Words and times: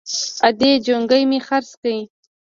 _ادې! 0.47 0.71
جونګی 0.85 1.23
مې 1.29 1.39
خرڅ 1.47 1.69
کړ! 1.81 1.95